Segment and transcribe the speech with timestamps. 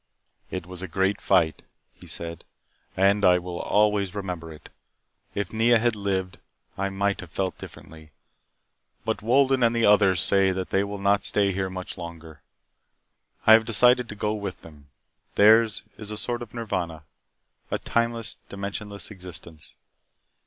[0.49, 1.61] "It was a great fight,"
[1.93, 2.43] he said.
[2.97, 4.69] "And I will always remember it.
[5.35, 6.39] If Nea had lived,
[6.75, 8.09] I might have felt differently.
[9.05, 12.41] But Wolden and the others say that they will not stay here much longer.
[13.45, 14.89] I have decided to go with them.
[15.35, 17.03] Theirs is a sort of Nirvana,
[17.69, 19.75] a timeless, dimensionless existence.